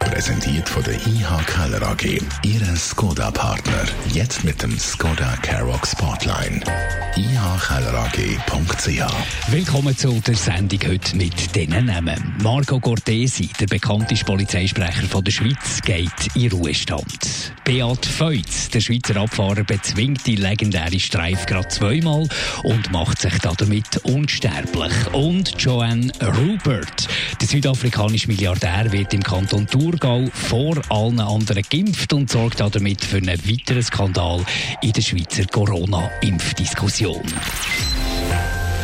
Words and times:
Präsentiert 0.00 0.68
von 0.68 0.82
der 0.82 0.94
IH 0.94 1.44
Keller 1.46 1.82
AG. 1.82 2.20
Ihre 2.42 2.76
Skoda-Partner. 2.76 3.84
Jetzt 4.12 4.42
mit 4.44 4.60
dem 4.62 4.76
Skoda 4.78 5.36
Karoq 5.42 5.86
Spotline. 5.86 6.60
ihkellerag.ch 7.16 9.02
Willkommen 9.52 9.96
zu 9.96 10.20
der 10.20 10.34
Sendung 10.34 10.80
heute 10.86 11.16
mit 11.16 11.54
diesen 11.54 11.86
Namen. 11.86 12.34
Marco 12.42 12.80
Cortesi, 12.80 13.48
der 13.60 13.66
bekannteste 13.66 14.24
Polizeisprecher 14.24 15.06
von 15.06 15.22
der 15.22 15.32
Schweiz, 15.32 15.80
geht 15.82 16.34
in 16.34 16.50
Ruhestand. 16.50 17.52
Beat 17.64 18.04
Feutz, 18.04 18.68
der 18.70 18.80
Schweizer 18.80 19.16
Abfahrer, 19.16 19.62
bezwingt 19.62 20.26
die 20.26 20.36
legendäre 20.36 20.98
Streif 20.98 21.46
gerade 21.46 21.68
zweimal 21.68 22.26
und 22.64 22.90
macht 22.90 23.20
sich 23.20 23.38
damit 23.38 23.98
unsterblich. 24.04 24.92
Und 25.12 25.54
Joanne 25.62 26.10
Rupert, 26.20 27.08
der 27.40 27.46
südafrikanische 27.48 28.26
Milliardär, 28.28 28.90
wird 28.90 29.14
im 29.14 29.22
Kanton 29.22 29.66
Thurgau 29.90 30.28
vor 30.32 30.80
allen 30.88 31.18
anderen 31.18 31.64
geimpft 31.68 32.12
und 32.12 32.30
sorgt 32.30 32.60
damit 32.60 33.04
für 33.04 33.16
einen 33.16 33.38
weiteren 33.44 33.82
Skandal 33.82 34.44
in 34.82 34.92
der 34.92 35.02
Schweizer 35.02 35.44
Corona-Impfdiskussion. 35.46 37.22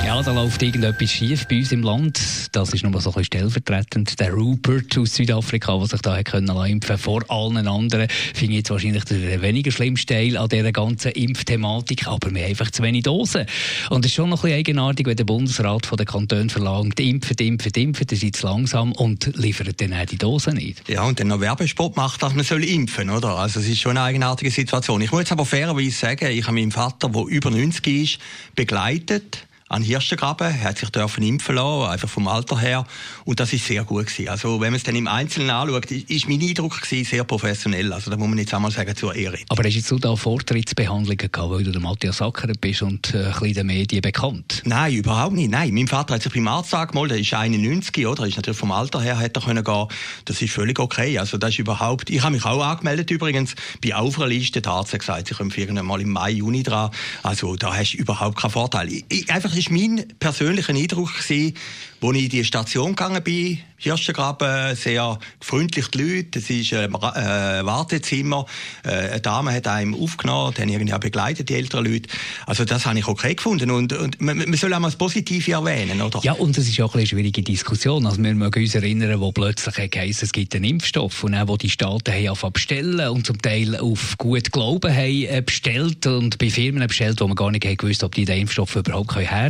Ja, 0.06 0.23
da 0.23 0.33
läuft 0.33 0.62
irgendetwas 0.62 1.10
schief 1.10 1.48
bei 1.48 1.56
uns 1.56 1.73
im 1.73 1.83
Land. 1.83 2.20
Das 2.52 2.73
ist 2.73 2.84
nur 2.84 2.92
so 3.01 3.10
ein 3.10 3.14
bisschen 3.14 3.24
stellvertretend. 3.24 4.20
Der 4.20 4.33
Rupert 4.33 4.97
aus 4.97 5.17
Südafrika, 5.17 5.77
der 5.78 5.89
sich 5.89 6.00
da 6.00 6.22
können 6.22 6.48
impfen 6.64 6.97
vor 6.97 7.25
allen 7.28 7.67
anderen, 7.67 8.06
finde 8.33 8.53
ich 8.53 8.58
jetzt 8.58 8.70
wahrscheinlich 8.70 9.03
der 9.03 9.42
weniger 9.42 9.72
schlimmste 9.72 10.14
Teil 10.14 10.36
an 10.36 10.48
dieser 10.48 10.70
ganzen 10.70 11.11
Impfthematik. 11.11 12.06
Aber 12.06 12.33
wir 12.33 12.42
haben 12.42 12.50
einfach 12.50 12.70
zu 12.70 12.84
wenig 12.84 13.03
Dosen. 13.03 13.47
Und 13.91 14.05
es 14.05 14.12
ist 14.12 14.14
schon 14.14 14.31
noch 14.31 14.44
ein 14.44 14.50
bisschen 14.50 14.58
eigenartig, 14.58 15.06
wenn 15.08 15.16
der 15.16 15.25
Bundesrat 15.25 15.86
von 15.86 15.97
den 15.97 16.06
Kantonen 16.06 16.50
verlangt, 16.50 17.00
impfen, 17.00 17.36
impfen, 17.41 17.72
impfen, 17.75 18.06
ihr 18.09 18.16
seid 18.16 18.36
zu 18.36 18.47
langsam 18.47 18.92
und 18.92 19.36
liefert 19.36 19.81
dann 19.81 19.92
auch 19.92 20.06
die 20.06 20.19
Dosen 20.19 20.55
nicht. 20.55 20.88
Ja, 20.88 21.03
und 21.03 21.19
dann 21.19 21.27
noch 21.27 21.41
Werbespot 21.41 21.97
macht, 21.97 22.22
dass 22.22 22.33
man 22.33 22.44
soll 22.44 22.62
impfen 22.62 23.11
oder? 23.11 23.31
Also 23.31 23.59
es 23.59 23.66
ist 23.66 23.81
schon 23.81 23.98
eine 23.98 24.03
eigenartige 24.03 24.53
Situation. 24.53 25.00
Ich 25.00 25.11
muss 25.11 25.22
jetzt 25.22 25.33
aber 25.33 25.44
fairerweise 25.44 25.91
sagen, 25.91 26.31
ich 26.31 26.44
habe 26.44 26.55
meinen 26.55 26.70
Vater, 26.70 27.09
der 27.09 27.25
über 27.25 27.50
90 27.50 27.86
ist, 27.88 28.19
begleitet 28.55 29.45
an 29.69 29.83
Hirschengraben, 29.83 30.47
er 30.47 30.69
hat 30.69 30.78
sich 30.78 30.91
dürfen 30.91 31.25
impfen 31.25 31.56
lassen, 31.56 31.91
einfach 31.91 32.09
vom 32.09 32.28
Alter 32.28 32.61
her. 32.61 32.86
Und 33.25 33.41
das 33.41 33.53
ist 33.53 33.67
sehr 33.67 33.83
gut 33.83 34.06
gewesen. 34.06 34.28
Also, 34.28 34.61
wenn 34.61 34.70
man 34.70 34.77
es 34.77 34.84
dann 34.84 34.95
im 34.95 35.09
Einzelnen 35.09 35.50
anschaut, 35.50 35.91
ist 35.91 36.28
mein 36.28 36.41
Eindruck 36.41 36.81
gewesen, 36.81 37.05
sehr 37.05 37.25
professionell. 37.25 37.92
Also, 37.92 38.11
da 38.12 38.17
muss 38.17 38.28
man 38.28 38.39
jetzt 38.39 38.55
einmal 38.55 38.70
sagen, 38.70 38.94
zur 38.94 39.17
Ehre. 39.17 39.39
Aber 39.48 39.64
hast 39.64 39.91
du 39.91 39.98
da 39.98 40.14
Vortrittsbehandlungen 40.14 41.17
gehabt, 41.17 41.50
weil 41.50 41.64
du 41.64 41.72
der 41.72 41.81
Matthias 41.81 42.19
Sacker 42.19 42.47
bist 42.61 42.83
und 42.83 43.12
äh, 43.12 43.19
ein 43.19 43.33
bisschen 43.33 43.55
den 43.55 43.67
Medien 43.67 44.03
bekannt? 44.03 44.62
Nein, 44.64 44.94
überhaupt 44.94 45.34
nicht. 45.34 45.50
Nein, 45.50 45.75
mein 45.75 45.89
Vater 45.89 46.14
hat 46.14 46.22
sich 46.22 46.33
beim 46.33 46.47
Arzt 46.47 46.72
angemeldet, 46.72 47.17
der 47.17 47.22
ist 47.22 47.34
91, 47.34 48.06
oder? 48.06 48.25
Ist 48.25 48.37
natürlich 48.37 48.59
vom 48.59 48.70
Alter 48.70 49.00
her 49.00 49.19
hätte 49.19 49.41
er 49.41 49.47
können 49.47 49.64
gehen. 49.64 49.89
Das 50.27 50.41
ist 50.41 50.53
völlig 50.53 50.78
okay. 50.78 51.19
Also, 51.19 51.39
das 51.39 51.50
ist 51.50 51.59
überhaupt, 51.59 52.09
ich 52.09 52.22
habe 52.22 52.33
mich 52.33 52.44
auch 52.44 52.64
angemeldet 52.64 53.11
übrigens, 53.11 53.56
bei 53.83 53.97
auf 53.97 54.17
einer 54.19 54.28
Liste, 54.28 54.62
der 54.62 54.70
Arzt 54.70 54.92
hat 54.92 55.00
gesagt, 55.00 55.27
sie 55.27 55.34
kommen 55.34 55.53
irgendwann 55.56 55.87
mal 55.87 56.00
im 56.00 56.11
Mai, 56.11 56.31
Juni 56.31 56.62
dran. 56.62 56.92
Also, 57.25 57.56
da 57.56 57.75
hast 57.75 57.94
du 57.94 57.98
überhaupt 57.98 58.39
keinen 58.39 58.53
Vorteil. 58.53 58.89
Ich, 59.09 59.28
einfach 59.28 59.56
war 59.57 59.73
mein 59.73 60.05
persönlicher 60.19 60.75
Eindruck, 60.75 61.12
als 61.17 61.31
ich 61.31 61.55
in 62.01 62.29
die 62.29 62.45
Station 62.45 62.95
gegangen 62.95 63.23
bin. 63.23 63.59
Hirschengraben, 63.79 64.75
sehr 64.75 65.19
freundlich 65.41 65.89
die 65.89 65.99
Leute. 65.99 66.39
Es 66.39 66.49
ist 66.49 66.73
ein 66.73 66.95
äh, 66.95 67.67
Wartezimmer. 67.67 68.47
Äh, 68.83 68.91
eine 68.91 69.21
Dame 69.21 69.53
hat 69.53 69.69
einem 69.69 69.95
aufgenommen, 69.95 70.55
haben 70.59 70.69
irgendwie 70.69 70.99
begleitet, 70.99 71.50
die 71.50 71.55
älteren 71.55 71.84
Leute. 71.84 72.09
Also 72.47 72.65
das 72.65 72.87
habe 72.87 72.99
ich 72.99 73.06
okay 73.06 73.34
gefunden. 73.34 73.71
Und, 73.71 73.93
und 73.93 74.21
man, 74.21 74.53
soll 74.55 74.72
auch 74.72 74.78
mal 74.78 74.89
das 74.89 74.97
Positive 74.97 75.53
erwähnen, 75.53 76.00
oder? 76.00 76.21
Ja, 76.22 76.33
und 76.33 76.56
das 76.56 76.66
ist 76.66 76.81
auch 76.81 76.95
eine 76.95 77.06
schwierige 77.06 77.43
Diskussion. 77.43 78.06
Also 78.06 78.22
wir 78.22 78.34
mögen 78.34 78.62
uns 78.62 78.75
erinnern, 78.75 79.21
wo 79.21 79.31
plötzlich 79.33 79.77
heisst, 79.95 80.22
es 80.22 80.33
gibt 80.33 80.55
einen 80.55 80.65
Impfstoff 80.65 81.25
und 81.25 81.34
auch 81.34 81.49
wo 81.49 81.56
die 81.59 81.71
Staaten 81.71 82.15
haben 82.15 82.53
bestellen 82.53 83.09
und 83.11 83.27
zum 83.27 83.43
Teil 83.43 83.77
auf 83.77 84.16
gut 84.16 84.53
Glauben 84.53 84.91
haben 84.91 85.25
äh, 85.25 85.43
bestellt 85.45 86.06
und 86.06 86.39
bei 86.39 86.49
Firmen 86.49 86.87
bestellt, 86.87 87.21
wo 87.21 87.27
man 87.27 87.37
gar 87.37 87.50
nicht 87.50 87.66
gewusst 87.78 88.05
ob 88.05 88.15
die 88.15 88.25
den 88.25 88.41
Impfstoff 88.41 88.75
überhaupt 88.75 89.15
herstellen 89.16 89.27
können. 89.28 89.46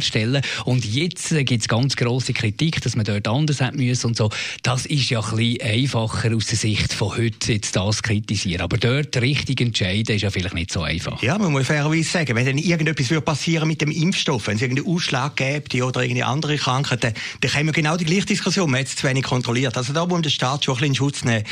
Und 0.65 0.85
jetzt 0.85 1.31
gibt 1.31 1.63
es 1.63 1.69
ganz 1.69 1.97
grosse 1.97 2.33
Kritik, 2.33 2.81
dass 2.83 2.97
man 2.97 3.05
dort 3.05 3.29
anders 3.29 3.61
hätte 3.61 3.77
müssen 3.77 4.09
und 4.09 4.17
so. 4.17 4.31
Das 4.63 4.87
ist 4.87 5.11
ja 5.11 5.21
ein 5.21 5.37
bisschen 5.37 5.63
einfacher 5.63 6.35
aus 6.35 6.47
der 6.47 6.59
Sicht 6.59 6.93
von 6.93 7.17
heute, 7.17 7.53
jetzt 7.53 7.77
das 7.77 8.03
kritisieren. 8.03 8.63
Aber 8.63 8.77
dort 8.79 9.17
richtig 9.19 9.61
entscheiden 9.61 10.17
ist 10.17 10.23
ja 10.23 10.31
vielleicht 10.31 10.55
nicht 10.55 10.73
so 10.73 10.83
einfach. 10.83 11.23
Ja, 11.23 11.39
man 11.39 11.53
muss 11.53 11.67
fairerweise 11.67 12.09
sagen, 12.09 12.37
wenn 12.37 12.47
dann 12.47 12.59
irgendetwas 12.59 13.21
passieren 13.23 13.69
mit 13.69 13.81
dem 13.81 13.91
Impfstoff, 13.91 14.47
wenn 14.47 14.57
es 14.57 14.63
irgendeinen 14.63 14.95
Ausschlag 14.95 15.37
gäbe 15.37 15.85
oder 15.85 16.03
irgendeine 16.03 16.27
andere 16.27 16.57
Krankheit, 16.57 17.03
dann 17.05 17.15
haben 17.55 17.67
wir 17.67 17.73
genau 17.73 17.97
die 17.97 18.05
gleiche 18.05 18.27
Diskussion. 18.27 18.71
Man 18.71 18.81
hat 18.81 18.89
es 18.89 18.97
zu 18.97 19.07
wenig 19.07 19.25
kontrolliert. 19.25 19.77
Also 19.77 19.93
da 19.93 20.07
muss 20.07 20.23
der 20.23 20.31
Staat 20.31 20.65
schon 20.65 20.75
ein 20.75 20.77
bisschen 20.77 20.89
in 20.89 20.95
Schutz 20.95 21.25
nehmen. 21.25 21.45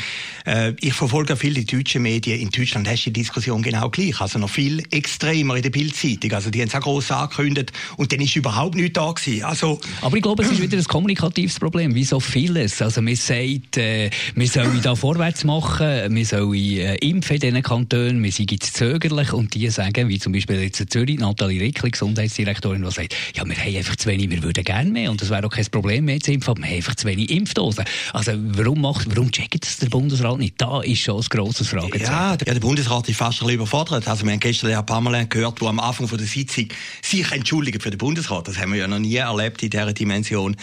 Äh, 0.45 0.73
ich 0.79 0.93
verfolge 0.93 1.35
viele 1.35 1.63
deutsche 1.63 1.99
Medien. 1.99 2.39
In 2.39 2.49
Deutschland 2.49 2.87
hast 2.87 3.05
du 3.05 3.11
die 3.11 3.21
Diskussion 3.21 3.61
genau 3.61 3.89
gleich. 3.89 4.19
Also 4.21 4.39
noch 4.39 4.49
viel 4.49 4.83
extremer 4.91 5.55
in 5.55 5.63
der 5.63 5.69
Bildzeitung. 5.69 6.31
Also 6.33 6.49
die 6.49 6.61
haben 6.61 6.67
es 6.67 6.75
auch 6.75 6.81
gross 6.81 7.11
angekündigt 7.11 7.71
und 7.97 8.11
dann 8.11 8.21
ist 8.21 8.34
überhaupt 8.35 8.75
nichts 8.75 8.93
da 8.93 9.11
gewesen. 9.11 9.43
Also, 9.43 9.79
Aber 10.01 10.15
ich 10.15 10.23
glaube, 10.23 10.43
es 10.43 10.51
ist 10.51 10.61
wieder 10.61 10.77
ein 10.77 10.83
kommunikatives 10.83 11.59
Problem, 11.59 11.95
wie 11.95 12.03
so 12.03 12.19
vieles. 12.19 12.81
Also 12.81 13.01
man 13.01 13.15
sagt, 13.15 13.77
äh, 13.77 14.09
wir 14.35 14.47
sollen 14.47 14.79
da 14.81 14.95
vorwärts 14.95 15.43
machen, 15.43 16.15
wir 16.15 16.25
sollen 16.25 16.53
äh, 16.53 16.95
impfen 16.95 17.35
in 17.35 17.41
diesen 17.41 17.63
Kantonen, 17.63 18.23
wir 18.23 18.31
sind 18.31 18.51
jetzt 18.51 18.75
zögerlich 18.75 19.33
und 19.33 19.53
die 19.53 19.69
sagen, 19.69 20.07
wie 20.09 20.19
zum 20.19 20.33
Beispiel 20.33 20.61
jetzt 20.61 20.79
in 20.79 20.89
Zürich, 20.89 21.19
Nathalie 21.19 21.61
Rickli, 21.61 21.91
Gesundheitsdirektorin, 21.91 22.83
die 22.83 22.91
sagt, 22.91 23.15
ja, 23.35 23.45
wir 23.45 23.55
haben 23.55 23.75
einfach 23.75 23.95
zu 23.95 24.09
wenig, 24.09 24.29
wir 24.29 24.43
würden 24.43 24.63
gerne 24.63 24.89
mehr 24.89 25.11
und 25.11 25.21
es 25.21 25.29
wäre 25.29 25.45
auch 25.45 25.51
kein 25.51 25.65
Problem 25.65 26.05
mehr 26.05 26.19
zu 26.19 26.31
impfen, 26.31 26.51
aber 26.51 26.61
wir 26.61 26.69
haben 26.69 26.75
einfach 26.75 26.95
zu 26.95 27.07
wenig 27.07 27.29
Impfdosen. 27.29 27.85
Also 28.13 28.33
warum 28.35 28.81
macht, 28.81 29.07
warum 29.15 29.31
checkt 29.31 29.65
das 29.65 29.77
der 29.77 29.89
Bundesrat 29.89 30.37
nicht? 30.37 30.55
Da 30.57 30.81
ist 30.81 30.99
schon 30.99 31.17
ein 31.17 31.25
grosses 31.29 31.67
Fragezeichen. 31.67 32.03
Ja, 32.03 32.31
ja, 32.31 32.37
der 32.37 32.59
Bundesrat 32.59 33.07
ist 33.09 33.17
fast 33.17 33.41
ein 33.41 33.45
bisschen 33.45 33.55
überfordert. 33.55 34.07
Also 34.07 34.25
wir 34.25 34.31
haben 34.31 34.39
gestern 34.39 34.69
Herrn 34.69 34.85
Pamela 34.85 35.23
gehört, 35.23 35.61
der 35.61 35.67
am 35.67 35.79
Anfang 35.79 36.07
von 36.07 36.17
der 36.17 36.27
Sitzung 36.27 36.67
sich 37.01 37.31
entschuldigt 37.31 37.81
für 37.81 37.89
den 37.89 37.97
Bundesrat. 37.97 38.24
Das 38.47 38.57
haben 38.57 38.73
wir 38.73 38.79
ja 38.79 38.87
noch 38.87 38.99
nie 38.99 39.15
erlebt 39.15 39.63
in 39.63 39.69
dieser 39.69 39.93
Dimension. 39.93 40.55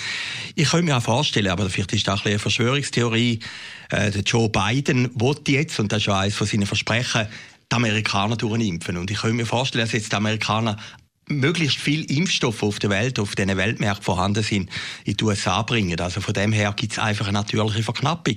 Ich 0.54 0.70
könnte 0.70 0.86
mir 0.86 0.96
auch 0.96 1.02
vorstellen, 1.02 1.48
aber 1.48 1.68
vielleicht 1.70 1.92
ist 1.92 2.08
das 2.08 2.20
ein 2.20 2.28
eine 2.28 2.38
Verschwörungstheorie. 2.38 3.40
Äh, 3.90 4.10
der 4.10 4.22
Joe 4.22 4.48
Biden 4.48 5.10
will 5.14 5.36
jetzt, 5.48 5.78
und 5.80 5.92
das 5.92 5.98
ist 5.98 6.06
ja 6.06 6.18
eines 6.18 6.34
von 6.34 6.46
seinen 6.46 6.66
Versprechen, 6.66 7.26
die 7.70 7.76
Amerikaner 7.76 8.36
durchimpfen. 8.36 8.96
Und 8.96 9.10
ich 9.10 9.18
könnte 9.18 9.36
mir 9.36 9.46
vorstellen, 9.46 9.84
dass 9.84 9.92
jetzt 9.92 10.12
die 10.12 10.16
Amerikaner 10.16 10.76
möglichst 11.28 11.78
viel 11.78 12.04
Impfstoffe 12.10 12.62
auf 12.62 12.78
der 12.78 12.90
Welt, 12.90 13.18
auf 13.18 13.34
diesen 13.34 13.56
Weltmärkten 13.56 14.04
vorhanden 14.04 14.42
sind, 14.42 14.70
in 15.04 15.16
die 15.16 15.24
USA 15.24 15.62
bringen. 15.62 15.98
Also 16.00 16.20
von 16.20 16.34
dem 16.34 16.52
her 16.52 16.72
gibt 16.76 16.92
es 16.92 16.98
einfach 16.98 17.28
eine 17.28 17.38
natürliche 17.38 17.82
Verknappung. 17.82 18.34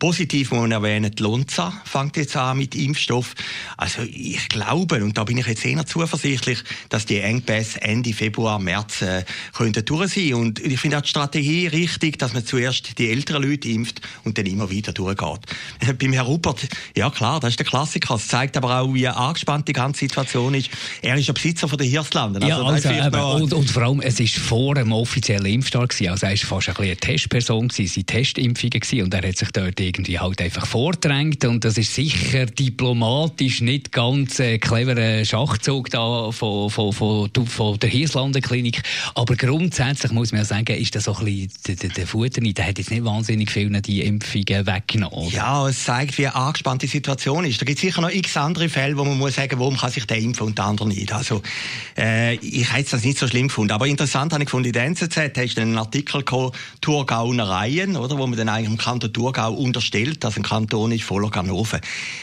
Positiv 0.00 0.50
muss 0.50 0.62
man 0.62 0.72
erwähnen, 0.72 1.14
die 1.14 1.22
Lonza 1.22 1.74
fängt 1.84 2.16
jetzt 2.16 2.34
an 2.34 2.56
mit 2.56 2.74
Impfstoff. 2.74 3.34
Also 3.76 4.00
ich 4.00 4.48
glaube, 4.48 5.04
und 5.04 5.18
da 5.18 5.24
bin 5.24 5.36
ich 5.36 5.46
jetzt 5.46 5.64
eher 5.64 5.84
zuversichtlich, 5.84 6.64
dass 6.88 7.04
die 7.04 7.20
Engpässe 7.20 7.82
Ende 7.82 8.14
Februar, 8.14 8.58
März 8.58 9.02
äh, 9.02 9.24
könnten 9.52 9.84
durch 9.84 10.14
sein. 10.14 10.32
Und 10.34 10.58
ich 10.58 10.80
finde 10.80 10.96
auch 10.96 11.02
die 11.02 11.10
Strategie 11.10 11.66
richtig, 11.66 12.18
dass 12.18 12.32
man 12.32 12.46
zuerst 12.46 12.98
die 12.98 13.10
älteren 13.10 13.42
Leute 13.42 13.68
impft 13.68 14.00
und 14.24 14.38
dann 14.38 14.46
immer 14.46 14.70
wieder 14.70 14.94
durchgeht. 14.94 15.40
Beim 15.98 16.12
Herrn 16.14 16.26
Rupert, 16.26 16.66
ja 16.96 17.10
klar, 17.10 17.38
das 17.38 17.50
ist 17.50 17.58
der 17.58 17.66
Klassiker. 17.66 18.14
Es 18.14 18.26
zeigt 18.26 18.56
aber 18.56 18.80
auch, 18.80 18.94
wie 18.94 19.06
angespannt 19.06 19.68
die 19.68 19.74
ganze 19.74 20.00
Situation 20.00 20.54
ist. 20.54 20.70
Er 21.02 21.16
ist 21.16 21.26
ja 21.26 21.34
Besitzer 21.34 21.68
von 21.68 21.76
der 21.76 21.86
Hirslanden. 21.86 22.42
Also, 22.42 22.62
ja, 22.62 22.66
also, 22.66 22.88
eben, 22.88 23.42
und, 23.42 23.52
und, 23.52 23.70
vor 23.70 23.82
allem, 23.82 24.00
es 24.00 24.18
ist 24.18 24.38
vor 24.38 24.76
dem 24.76 24.92
offiziellen 24.92 25.44
Impfstart 25.44 25.90
gewesen. 25.90 26.10
Also 26.10 26.24
er 26.24 26.32
war 26.32 26.38
fast 26.38 26.68
ein 26.70 26.74
bisschen 26.74 26.84
eine 26.84 26.96
Testperson 26.96 27.68
gewesen, 27.68 27.84
es 27.84 27.96
waren 27.98 28.06
Testimpfungen 28.06 28.80
gewesen 28.80 29.02
und 29.02 29.12
er 29.12 29.28
hat 29.28 29.36
sich 29.36 29.50
dort 29.50 29.78
irgendwie 29.90 30.20
halt 30.20 30.40
einfach 30.40 30.66
vordrängt 30.66 31.44
und 31.44 31.64
das 31.64 31.76
ist 31.76 31.94
sicher 31.94 32.46
diplomatisch 32.46 33.60
nicht 33.60 33.90
ganz 33.90 34.38
äh, 34.38 34.58
cleverer 34.58 35.24
Schachzug 35.24 35.90
da 35.90 36.30
von, 36.30 36.70
von, 36.70 36.92
von, 36.92 37.28
von 37.28 37.78
der 37.78 37.90
Hirslanden-Klinik. 37.90 38.82
Aber 39.16 39.34
grundsätzlich 39.34 40.12
muss 40.12 40.30
man 40.30 40.42
ja 40.42 40.44
sagen, 40.44 40.76
ist 40.76 40.94
das 40.94 41.04
so 41.04 41.16
ein 41.16 41.24
bisschen 41.24 41.78
der, 41.78 41.90
der, 41.90 42.06
Futter 42.06 42.40
nicht. 42.40 42.58
Der 42.58 42.68
hat 42.68 42.78
jetzt 42.78 42.90
nicht 42.90 43.04
wahnsinnig 43.04 43.50
viel 43.50 43.68
die 43.80 44.02
Impfungen 44.02 44.66
weggenommen. 44.66 45.28
Ja, 45.30 45.68
es 45.68 45.84
zeigt, 45.84 46.18
wie 46.18 46.28
angespannt 46.28 46.82
die 46.82 46.86
Situation 46.86 47.44
ist. 47.44 47.60
Da 47.60 47.64
gibt 47.64 47.78
es 47.78 47.82
sicher 47.82 48.00
noch 48.00 48.10
x 48.10 48.36
andere 48.36 48.68
Fälle, 48.68 48.96
wo 48.96 49.04
man 49.04 49.18
muss 49.18 49.34
sagen, 49.34 49.58
warum 49.58 49.76
kann 49.76 49.90
sich 49.90 50.06
der 50.06 50.18
impfen 50.18 50.46
und 50.46 50.58
der 50.58 50.66
andere 50.66 50.88
nicht. 50.88 51.12
Also, 51.12 51.42
äh, 51.98 52.36
ich 52.36 52.72
hätte 52.72 52.92
das 52.92 53.04
nicht 53.04 53.18
so 53.18 53.26
schlimm 53.26 53.48
gefunden. 53.48 53.72
Aber 53.72 53.86
interessant 53.86 54.32
habe 54.32 54.44
ich 54.44 54.46
gefunden, 54.46 54.68
in 54.68 54.72
der 54.72 54.84
NZZ 54.84 55.16
hast 55.36 55.56
du 55.56 55.62
einen 55.62 55.78
Artikel 55.78 56.22
gehabt, 56.22 56.56
Thurgaunereien, 56.80 57.96
oder, 57.96 58.18
wo 58.18 58.26
man 58.26 58.38
dann 58.38 58.48
eigentlich 58.48 58.70
im 58.70 58.78
Kanton 58.78 59.12
Thurgau 59.12 59.52
unter 59.52 59.79
unterstellt, 59.80 60.22
dass 60.24 60.36
ein 60.36 60.42
Kanton 60.42 60.92
ist 60.92 61.04
voller 61.04 61.30
Ganoven. 61.30 61.80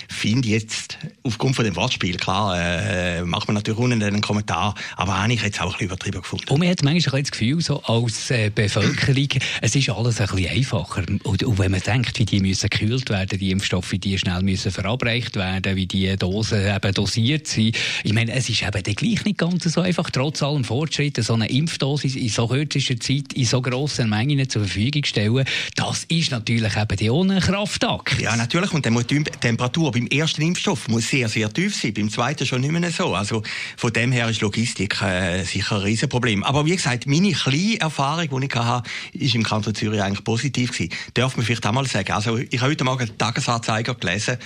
Finde 0.07 0.50
jetzt, 0.50 1.00
aufgrund 1.24 1.56
von 1.56 1.65
dem 1.65 1.75
Wortspiel, 1.75 2.18
klar, 2.18 2.56
äh, 2.59 3.24
macht 3.24 3.48
man 3.48 3.56
natürlich 3.56 3.80
unten 3.80 4.01
einen 4.01 4.21
Kommentar, 4.21 4.75
aber 4.95 5.21
habe 5.21 5.33
ich 5.33 5.42
jetzt 5.42 5.59
auch 5.59 5.65
ein 5.65 5.71
bisschen 5.71 5.88
übertrieben 5.88 6.21
gefunden. 6.21 6.50
Und 6.50 6.59
man 6.59 6.69
hat 6.69 6.83
manchmal 6.83 7.21
das 7.21 7.31
Gefühl, 7.31 7.59
so 7.62 7.81
als 7.83 8.30
äh, 8.30 8.51
Bevölkerung, 8.54 9.30
es 9.62 9.75
ist 9.75 9.89
alles 9.89 10.21
ein 10.21 10.27
bisschen 10.27 10.50
einfacher. 10.50 11.04
Und, 11.24 11.44
und, 11.44 11.57
wenn 11.57 11.71
man 11.71 11.81
denkt, 11.81 12.19
wie 12.19 12.25
die 12.25 12.39
müssen 12.39 12.69
gekühlt 12.69 13.09
werden, 13.09 13.39
die 13.39 13.51
Impfstoffe, 13.51 13.92
wie 13.92 14.00
die 14.00 14.18
schnell 14.19 14.44
müssen 14.44 14.71
verabreicht 14.71 15.36
werden, 15.36 15.75
wie 15.75 15.88
die 15.88 16.15
Dosen 16.15 16.63
eben 16.68 16.94
dosiert 16.94 17.48
sind. 17.48 17.75
Ich 18.03 18.13
meine, 18.13 18.33
es 18.33 18.50
ist 18.50 18.62
eben 18.62 18.83
gleich 18.83 19.25
nicht 19.25 19.38
ganz 19.38 19.63
so 19.63 19.81
einfach, 19.81 20.12
trotz 20.12 20.44
allem 20.44 20.63
Fortschritt, 20.63 21.24
so 21.24 21.33
eine 21.33 21.50
Impfdosis 21.50 22.15
in 22.15 22.30
so 22.30 22.48
kürzester 22.48 23.00
Zeit 23.00 23.33
in 23.33 23.45
so 23.45 23.62
grossen 23.62 24.10
Mengen 24.10 24.48
zur 24.48 24.63
Verfügung 24.63 25.03
stellen, 25.03 25.45
das 25.75 26.03
ist 26.06 26.31
natürlich 26.31 26.75
eben 26.77 26.98
die 26.98 27.10
ohne 27.10 27.42
Kraftakt. 27.47 28.19
Ja, 28.19 28.35
natürlich. 28.35 28.73
Und 28.73 28.85
dann 28.85 28.91
muss 28.91 29.07
die 29.07 29.23
Temperatur 29.23 29.94
beim 29.94 30.05
ersten 30.07 30.41
Impfstoff 30.41 30.89
muss 30.89 31.07
sehr, 31.07 31.29
sehr 31.29 31.49
tief 31.49 31.73
sein, 31.73 31.94
beim 31.94 32.09
zweiten 32.09 32.45
schon 32.45 32.59
nicht 32.59 32.73
mehr 32.73 32.91
so. 32.91 33.15
Also 33.15 33.41
von 33.77 33.94
dem 33.94 34.11
her 34.11 34.27
ist 34.27 34.41
Logistik 34.41 35.01
äh, 35.01 35.45
sicher 35.45 35.77
ein 35.77 35.83
Riesenproblem. 35.83 36.44
Aber 36.44 36.65
wie 36.65 36.75
gesagt, 36.75 37.07
meine 37.07 37.31
kleine 37.31 37.79
Erfahrung, 37.79 38.41
die 38.41 38.47
ich 38.47 38.53
hatte, 38.53 38.89
ist 39.13 39.33
im 39.33 39.44
Kanton 39.44 39.73
Zürich 39.73 40.01
eigentlich 40.01 40.25
positiv 40.25 40.73
gewesen. 40.73 40.91
Darf 41.13 41.38
man 41.38 41.45
vielleicht 41.45 41.65
auch 41.65 41.71
mal 41.71 41.88
sagen. 41.88 42.11
Also 42.11 42.38
ich 42.38 42.59
habe 42.59 42.71
heute 42.71 42.83
Morgen 42.83 43.05
den 43.05 43.17
Tagesanzeiger 43.17 43.95
gelesen. 43.95 44.39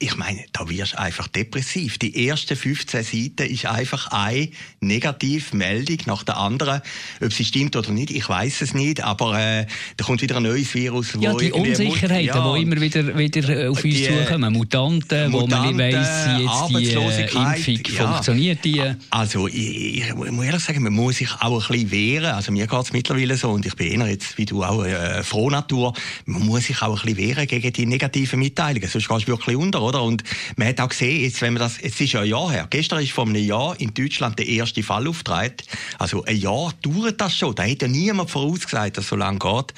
Ich 0.00 0.16
meine, 0.16 0.44
da 0.52 0.68
wirst 0.68 0.92
du 0.92 0.98
einfach 0.98 1.26
depressiv. 1.26 1.98
Die 1.98 2.28
ersten 2.28 2.56
15 2.56 3.02
Seiten 3.02 3.52
ist 3.52 3.66
einfach 3.66 4.12
eine 4.12 4.48
Negativmeldung 4.80 5.98
nach 6.06 6.22
der 6.22 6.36
anderen. 6.36 6.82
Ob 7.20 7.32
sie 7.32 7.44
stimmt 7.44 7.74
oder 7.74 7.90
nicht, 7.90 8.12
ich 8.12 8.28
weiß 8.28 8.60
es 8.60 8.74
nicht. 8.74 9.02
Aber 9.02 9.38
äh, 9.38 9.66
da 9.96 10.04
kommt 10.04 10.22
wieder 10.22 10.36
ein 10.36 10.44
neues 10.44 10.72
Virus. 10.74 11.14
Ja, 11.18 11.34
die 11.34 11.50
Unsicherheiten, 11.50 12.26
ja, 12.26 12.54
die 12.54 12.62
immer 12.62 12.80
wieder, 12.80 13.18
wieder 13.18 13.48
äh, 13.48 13.68
auf 13.68 13.82
uns 13.82 13.94
die, 13.94 14.04
zukommen. 14.04 14.52
Mutanten, 14.52 15.30
Mutanten, 15.30 15.32
wo 15.32 15.46
man 15.46 15.76
nicht 15.76 15.96
weiss, 15.96 16.28
wie 16.28 16.42
jetzt 16.44 16.68
die 16.68 17.36
äh, 17.36 17.74
Impfung 17.74 17.94
ja. 17.96 18.12
funktioniert. 18.12 18.64
Die, 18.64 18.82
also 19.10 19.48
ich, 19.48 19.98
ich, 19.98 20.14
muss 20.14 20.44
ehrlich 20.44 20.62
sagen, 20.62 20.82
man 20.84 20.92
muss 20.92 21.16
sich 21.16 21.30
auch 21.40 21.70
ein 21.70 21.72
bisschen 21.72 21.90
wehren. 21.90 22.34
Also 22.34 22.52
mir 22.52 22.66
geht 22.66 22.82
es 22.82 22.92
mittlerweile 22.92 23.36
so 23.36 23.50
und 23.50 23.66
ich 23.66 23.74
bin 23.74 24.00
eher 24.00 24.08
jetzt, 24.08 24.38
wie 24.38 24.46
du 24.46 24.62
auch, 24.62 24.84
äh, 24.84 25.24
froh 25.24 25.50
Natur. 25.50 25.92
Man 26.24 26.46
muss 26.46 26.64
sich 26.64 26.80
auch 26.82 27.02
ein 27.02 27.14
bisschen 27.14 27.16
wehren 27.16 27.46
gegen 27.48 27.72
die 27.72 27.86
negativen 27.86 28.38
Mitteilungen. 28.38 28.88
Sonst 28.88 29.08
gehst 29.08 29.22
du 29.22 29.32
wirklich 29.32 29.56
unter, 29.56 29.87
oder? 29.88 30.02
Und 30.02 30.22
man 30.56 30.68
hat 30.68 30.80
auch 30.80 30.88
gesehen, 30.88 31.22
jetzt, 31.22 31.40
wenn 31.42 31.54
man 31.54 31.60
das, 31.60 31.80
jetzt 31.80 32.00
ist 32.00 32.12
ja 32.12 32.20
ein 32.20 32.28
Jahr 32.28 32.50
her. 32.50 32.66
Gestern 32.70 33.02
ist 33.02 33.12
vor 33.12 33.26
einem 33.26 33.36
Jahr 33.36 33.78
in 33.80 33.92
Deutschland 33.94 34.38
der 34.38 34.46
erste 34.46 34.82
Fall 34.82 35.08
aufgetreten. 35.08 35.66
Also 35.98 36.24
ein 36.24 36.36
Jahr 36.36 36.72
dauert 36.82 37.20
das 37.20 37.36
schon. 37.36 37.54
Da 37.54 37.62
hätte 37.62 37.86
ja 37.86 37.92
niemand 37.92 38.30
vorausgesagt, 38.30 38.96
dass 38.96 39.04
es 39.04 39.10
so 39.10 39.16
lange 39.16 39.38
geht. 39.38 39.74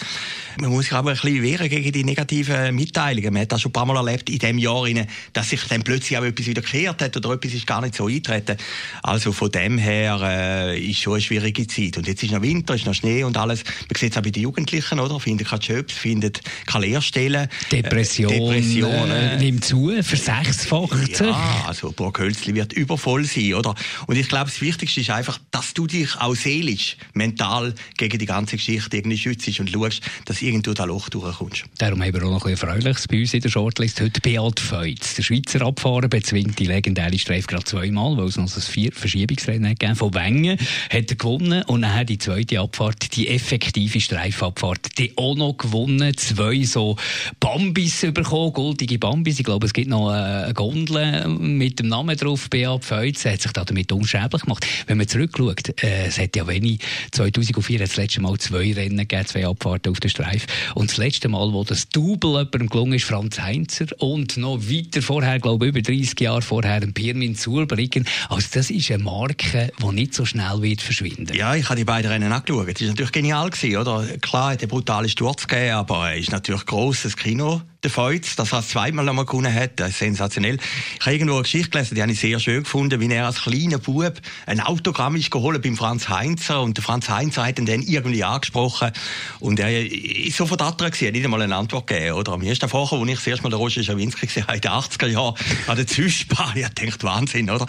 Man 0.61 0.71
muss 0.71 0.85
sich 0.87 0.93
aber 0.93 1.11
ein 1.11 1.17
bisschen 1.17 1.43
wehren 1.43 1.69
gegen 1.69 1.93
die 1.93 2.05
negativen 2.05 2.75
Mitteilungen. 2.75 3.33
Man 3.33 3.43
hat 3.43 3.53
das 3.53 3.63
schon 3.63 3.71
ein 3.71 3.73
paar 3.73 3.87
Mal 3.87 3.97
erlebt 3.97 4.29
in 4.29 4.39
diesem 4.39 4.59
Jahr, 4.59 4.87
dass 5.33 5.51
sich 5.51 5.63
dann 5.69 5.83
plötzlich 5.83 6.19
auch 6.19 6.25
etwas 6.25 6.47
wieder 6.47 6.63
gekehrt 6.63 7.03
hat 7.03 7.17
oder 7.17 7.33
etwas 7.33 7.55
ist 7.55 7.67
gar 7.67 7.81
nicht 7.81 7.95
so 7.95 8.07
eintreten. 8.07 8.57
Also 9.03 9.33
von 9.33 9.51
dem 9.51 9.79
her 9.79 10.21
äh, 10.23 10.79
ist 10.79 11.01
schon 11.01 11.15
eine 11.15 11.23
schwierige 11.23 11.67
Zeit. 11.67 11.97
Und 11.97 12.07
jetzt 12.07 12.23
ist 12.23 12.33
noch 12.33 12.43
Winter, 12.43 12.75
ist 12.75 12.87
noch 12.87 12.95
Schnee 12.95 13.25
und 13.25 13.37
alles. 13.37 13.65
Man 13.65 13.99
sieht 13.99 14.13
es 14.13 14.19
auch 14.19 14.23
bei 14.23 14.31
den 14.31 14.43
Jugendlichen, 14.43 14.99
oder? 14.99 15.21
Finden 15.21 15.45
keine 15.45 15.63
Jobs, 15.63 15.95
finden 15.95 16.33
keine 16.67 16.87
Lehrstellen. 16.87 17.49
Depression, 17.71 18.33
Depressionen. 18.33 19.11
Äh, 19.11 19.37
nimmt 19.39 19.65
zu, 19.65 19.91
versechsfacht 20.03 21.21
Ja, 21.21 21.65
also 21.67 21.93
Burghölzli 21.93 22.55
wird 22.55 22.73
übervoll 22.73 23.25
sein, 23.25 23.55
oder? 23.55 23.75
Und 24.07 24.17
ich 24.17 24.29
glaube, 24.29 24.47
das 24.47 24.61
Wichtigste 24.61 25.01
ist 25.01 25.11
einfach, 25.11 25.39
dass 25.51 25.75
du 25.75 25.87
dich 25.87 26.17
auch 26.17 26.35
seelisch, 26.35 26.97
mental 27.15 27.75
gegen 27.97 28.19
die 28.19 28.27
ganze 28.27 28.57
Geschichte 28.57 28.97
irgendwie 28.97 29.19
schützt 29.19 29.61
und 29.61 29.71
schaust, 29.71 30.03
dass 30.25 30.43
irgendwo 30.43 30.73
da 30.73 30.85
Loch 30.85 31.09
durchkommst. 31.09 31.65
Darum 31.79 32.03
haben 32.03 32.13
wir 32.13 32.23
auch 32.25 32.31
noch 32.31 32.45
ein 32.45 32.53
Erfreuliches 32.53 33.09
bei 33.09 33.21
uns 33.21 33.35
in 33.35 33.41
der 33.41 33.49
Shortlist. 33.49 34.01
Heute 34.01 34.21
Beat 34.21 34.61
Feutz. 34.61 35.15
Der 35.15 35.23
Schweizer 35.23 35.63
Abfahrer 35.63 36.09
bezwingt 36.09 36.59
die 36.59 36.67
legendäre 36.67 37.19
Streife 37.19 37.47
gerade 37.47 37.65
zweimal, 37.65 38.17
weil 38.17 38.27
es 38.27 38.37
noch 38.37 38.55
ein 38.55 38.63
vier 38.63 38.93
Verschiebungsrennen 38.93 39.71
gegeben 39.71 39.97
Von 39.97 40.15
Wengen 40.15 40.59
hat 40.91 41.11
er 41.11 41.17
gewonnen 41.17 41.63
und 41.65 41.83
dann 41.83 42.07
die 42.07 42.19
zweite 42.19 42.61
Abfahrt, 42.61 43.17
die 43.17 43.29
effektive 43.29 44.01
Streifabfahrt, 44.01 44.99
die 44.99 45.17
auch 45.17 45.37
noch 45.37 45.57
gewonnen. 45.57 46.17
Zwei 46.17 46.63
so 46.65 46.97
Bambis 47.39 48.07
bekommen, 48.13 48.53
goldige 48.53 48.99
Bambis. 48.99 49.39
Ich 49.39 49.45
glaube, 49.45 49.67
es 49.67 49.73
gibt 49.73 49.89
noch 49.91 50.09
eine 50.09 50.55
Gondel 50.55 51.29
mit 51.29 51.79
dem 51.79 51.89
Namen 51.89 52.17
drauf, 52.17 52.49
Beat 52.49 52.85
Feutz. 52.85 53.25
Er 53.25 53.35
hat 53.35 53.43
sich 53.43 53.53
damit 53.53 53.93
unschädlich 53.93 54.43
gemacht. 54.43 54.67
Wenn 54.87 54.97
man 54.97 55.07
zurückschaut, 55.07 55.83
äh, 55.83 56.07
es 56.07 56.19
hat 56.19 56.35
ja 56.35 56.47
wenig, 56.47 56.81
2004 57.13 57.81
hat 57.81 57.89
das 57.89 57.97
letzte 57.97 58.23
Mal 58.23 58.39
zwei 58.39 58.73
Rennen 58.73 58.97
gegeben, 58.97 59.27
zwei 59.27 59.47
Abfahrten 59.47 59.93
auf 59.93 60.01
der 60.01 60.09
Streife. 60.09 60.47
Und 60.75 60.91
das 60.91 60.97
letzte 60.97 61.29
Mal, 61.29 61.53
wo 61.53 61.65
das 61.65 61.89
Double 61.89 62.31
jemandem 62.31 62.69
gelungen 62.69 62.95
ist, 62.95 63.05
Franz 63.05 63.39
Heinzer 63.39 63.87
und 63.99 64.37
noch 64.37 64.59
weiter 64.59 65.03
vorher, 65.03 65.39
glaube 65.39 65.67
ich, 65.67 65.71
über 65.71 65.83
30 65.83 66.19
Jahre 66.21 66.43
vorher, 66.43 66.77
ein 66.77 66.95
Pirmin 66.95 67.35
Zulbricken. 67.35 68.07
Also 68.29 68.49
das 68.53 68.71
ist 68.71 68.91
eine 68.91 69.03
Marke, 69.03 69.73
die 69.79 69.95
nicht 69.95 70.15
so 70.15 70.25
schnell 70.25 70.63
wird 70.63 70.81
verschwinden. 70.81 71.37
Ja, 71.37 71.55
ich 71.55 71.69
habe 71.69 71.77
die 71.77 71.85
beiden 71.85 72.11
Rennen 72.11 72.33
angeschaut. 72.33 72.69
Das 72.69 72.81
war 72.81 72.89
natürlich 72.89 73.13
genial, 73.13 73.51
gewesen, 73.51 73.77
oder? 73.77 74.07
Klar, 74.19 74.53
hat 74.53 74.63
der 74.63 74.69
brutale 74.69 75.09
Sturz 75.09 75.47
gegeben, 75.47 75.75
aber 75.75 76.15
es 76.15 76.21
ist 76.21 76.33
natürlich 76.33 76.65
grosses 76.65 77.17
Kino 77.17 77.61
der 77.83 77.91
Feuz, 77.91 78.37
dass 78.37 78.53
er 78.53 78.59
es 78.59 78.69
zweimal 78.69 79.09
einmal 79.09 79.25
gewonnen 79.25 79.53
hat, 79.53 79.81
das 79.81 79.91
ist 79.91 79.99
sensationell. 79.99 80.59
Ich 80.99 81.01
habe 81.01 81.15
irgendwo 81.15 81.35
eine 81.35 81.43
Geschichte 81.43 81.71
gelesen, 81.71 81.95
die 81.95 82.03
habe 82.03 82.13
ich 82.13 82.21
sehr 82.21 82.39
schön 82.39 82.63
gefunden, 82.63 83.01
wie 83.01 83.11
er 83.11 83.27
als 83.27 83.43
kleiner 83.43 83.79
Bub 83.79 84.21
ein 84.47 84.61
Autogramm 84.61 85.17
ist 85.17 85.31
geholt 85.31 85.63
beim 85.63 85.77
Franz 85.77 86.09
Heinzer 86.09 86.61
und 86.61 86.77
der 86.77 86.85
Franz 86.85 87.09
Heinzer 87.09 87.47
hat 87.47 87.59
ihn 87.59 87.67
dann 87.67 87.81
irgendwie 87.83 88.23
angesprochen 88.23 88.93
und 89.39 89.59
er 89.61 89.87
ist 89.87 90.37
sofort 90.37 90.61
attraktiv 90.61 91.01
gewesen, 91.01 91.13
nicht 91.13 91.25
einmal 91.25 91.43
eine 91.43 91.57
Antwort 91.57 91.87
gegeben, 91.87 92.17
oder? 92.17 92.37
Mir 92.37 92.53
ist 92.53 92.65
vorher, 92.65 92.99
als 92.99 93.09
ich 93.09 93.17
das 93.17 93.27
erste 93.27 93.43
Mal 93.45 93.51
den 93.51 93.59
Roger 93.59 93.83
Schawinski 93.83 94.27
gesehen 94.27 94.47
habe, 94.47 94.57
in 94.57 94.61
den 94.61 94.71
80er 94.71 95.07
Jahren, 95.07 95.35
an 95.67 95.77
der 95.77 95.87
Zwischenbahn, 95.87 96.57
ich 96.57 96.69
denkt 96.69 97.03
Wahnsinn, 97.03 97.49
oder? 97.49 97.67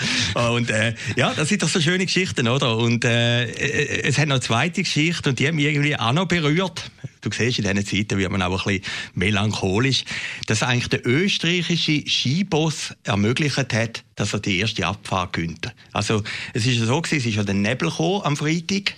Und, 0.51 0.69
äh, 0.69 0.93
ja, 1.15 1.33
das 1.33 1.47
sind 1.47 1.63
doch 1.63 1.69
so 1.69 1.79
schöne 1.79 2.05
Geschichten, 2.05 2.47
oder? 2.47 2.77
Und, 2.77 3.05
äh, 3.05 3.45
es 4.01 4.17
hat 4.17 4.27
noch 4.27 4.35
eine 4.35 4.41
zweite 4.41 4.83
Geschichte 4.83 5.29
und 5.29 5.39
die 5.39 5.47
hat 5.47 5.53
mich 5.53 5.65
irgendwie 5.65 5.97
auch 5.97 6.11
noch 6.11 6.25
berührt 6.25 6.91
du 7.21 7.29
siehst, 7.31 7.59
in 7.59 7.63
diesen 7.65 7.85
Zeiten 7.85 8.17
wird 8.17 8.31
man 8.31 8.41
auch 8.41 8.65
ein 8.65 8.79
bisschen 8.79 8.93
melancholisch, 9.13 10.03
dass 10.47 10.63
eigentlich 10.63 10.89
der 10.89 11.05
österreichische 11.05 12.03
Skiboss 12.07 12.93
ermöglicht 13.03 13.57
hat, 13.57 14.03
dass 14.15 14.33
er 14.33 14.39
die 14.39 14.59
erste 14.59 14.85
Abfahrt 14.85 15.33
gönnt. 15.33 15.73
Also, 15.93 16.23
es 16.53 16.65
ist 16.65 16.79
ja 16.79 16.85
so 16.85 17.01
gewesen, 17.01 17.19
es 17.19 17.25
ist 17.25 17.35
ja 17.35 17.43
der 17.43 17.55
Nebel 17.55 17.89
gekommen 17.89 18.21
am 18.23 18.37
Freitag 18.37 18.95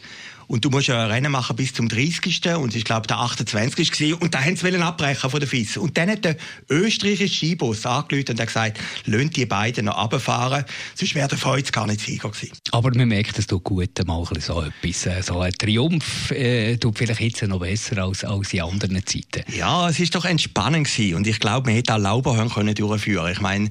und 0.48 0.66
du 0.66 0.70
musst 0.70 0.88
ja 0.88 1.04
ein 1.04 1.12
Rennen 1.12 1.32
machen 1.32 1.56
bis 1.56 1.74
zum 1.74 1.90
30. 1.90 2.56
Und 2.56 2.76
ich 2.76 2.86
glaube, 2.86 3.08
der 3.08 3.20
28. 3.20 4.12
war. 4.12 4.22
Und 4.22 4.34
da 4.34 4.44
haben 4.44 4.56
sie 4.56 4.78
abbrechen 4.78 5.30
von 5.30 5.40
der 5.40 5.50
FIS. 5.50 5.78
Und 5.78 5.98
dann 5.98 6.10
hat 6.10 6.26
der 6.26 6.38
österreichische 6.70 7.34
Skibus 7.34 7.86
angerufen 7.86 8.32
und 8.32 8.40
hat 8.40 8.48
gesagt, 8.48 8.80
lönt 9.06 9.36
die 9.36 9.46
beiden 9.46 9.86
noch 9.86 10.02
runterfahren, 10.02 10.66
sonst 10.96 11.16
wäre 11.16 11.28
der 11.28 11.38
Freud 11.38 11.70
gar 11.72 11.88
nicht 11.88 12.02
Sieger 12.02 12.30
gewesen. 12.30 12.52
Aber 12.72 12.92
man 12.96 13.08
merkt, 13.08 13.38
dass 13.38 13.48
du 13.48 13.60
gut 13.60 13.90
mal 14.06 14.26
so 14.40 14.62
etwas, 14.62 15.06
äh, 15.06 15.22
so 15.22 15.40
ein 15.40 15.54
Triumph, 15.54 16.32
äh, 16.32 16.78
tut 16.78 16.98
vielleicht 16.98 17.22
jetzt 17.22 17.44
noch 17.44 17.60
besser 17.60 18.04
als, 18.04 18.24
als 18.24 18.54
in 18.54 18.62
anderen 18.62 19.06
Zeiten. 19.06 19.44
Ja, 19.56 19.90
es 19.90 20.00
ist 20.00 20.16
doch 20.16 20.26
entspannend 20.26 20.88
gewesen. 20.88 21.16
Und 21.16 21.28
ich 21.28 21.40
glaube, 21.40 21.68
man 21.68 21.76
hätte 21.76 21.96
auch 21.96 22.00
Lauberhörn 22.00 22.50
können 22.50 22.76
durchführen. 22.76 23.32
Ich 23.32 23.42
meine, 23.42 23.70